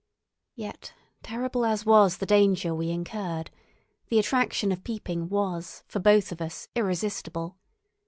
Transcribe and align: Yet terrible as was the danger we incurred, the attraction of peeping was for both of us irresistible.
Yet 0.55 0.95
terrible 1.21 1.63
as 1.63 1.85
was 1.85 2.17
the 2.17 2.25
danger 2.25 2.73
we 2.73 2.89
incurred, 2.89 3.51
the 4.07 4.17
attraction 4.17 4.71
of 4.71 4.83
peeping 4.83 5.29
was 5.29 5.83
for 5.85 5.99
both 5.99 6.31
of 6.31 6.41
us 6.41 6.67
irresistible. 6.73 7.59